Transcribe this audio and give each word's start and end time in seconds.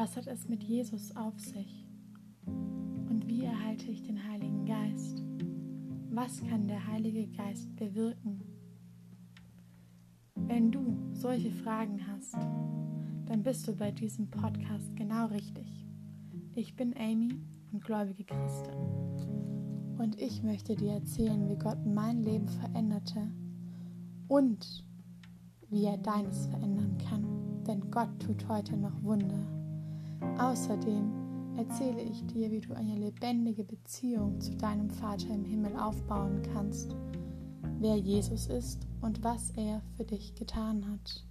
Was 0.00 0.16
hat 0.16 0.28
es 0.28 0.48
mit 0.48 0.62
Jesus 0.62 1.14
auf 1.14 1.38
sich? 1.38 1.86
Und 2.46 3.22
wie 3.26 3.44
erhalte 3.44 3.90
ich 3.90 4.02
den 4.02 4.26
Heiligen 4.30 4.64
Geist? 4.64 5.22
Was 6.08 6.42
kann 6.42 6.66
der 6.66 6.86
Heilige 6.86 7.26
Geist 7.26 7.76
bewirken? 7.76 8.40
Wenn 10.36 10.72
du 10.72 10.96
solche 11.12 11.50
Fragen 11.50 12.00
hast, 12.06 12.32
dann 13.26 13.42
bist 13.42 13.68
du 13.68 13.76
bei 13.76 13.90
diesem 13.90 14.30
Podcast 14.30 14.96
genau 14.96 15.26
richtig. 15.26 15.86
Ich 16.54 16.74
bin 16.76 16.96
Amy 16.96 17.38
und 17.70 17.84
gläubige 17.84 18.24
Christin. 18.24 18.78
Und 19.98 20.18
ich 20.18 20.42
möchte 20.42 20.76
dir 20.76 20.92
erzählen, 20.92 21.46
wie 21.46 21.58
Gott 21.58 21.84
mein 21.84 22.22
Leben 22.22 22.48
veränderte 22.48 23.30
und 24.28 24.82
wie 25.68 25.84
er 25.84 25.98
deines 25.98 26.46
verändern 26.46 26.96
kann. 26.96 27.64
Denn 27.66 27.90
Gott 27.90 28.18
tut 28.18 28.48
heute 28.48 28.78
noch 28.78 29.02
Wunder. 29.02 29.59
Außerdem 30.38 31.56
erzähle 31.56 32.02
ich 32.02 32.24
dir, 32.26 32.50
wie 32.50 32.60
du 32.60 32.74
eine 32.74 32.96
lebendige 32.96 33.64
Beziehung 33.64 34.40
zu 34.40 34.54
deinem 34.56 34.90
Vater 34.90 35.28
im 35.28 35.44
Himmel 35.44 35.76
aufbauen 35.76 36.42
kannst, 36.54 36.96
wer 37.78 37.96
Jesus 37.96 38.46
ist 38.46 38.86
und 39.00 39.22
was 39.22 39.50
er 39.56 39.82
für 39.96 40.04
dich 40.04 40.34
getan 40.34 40.86
hat. 40.90 41.24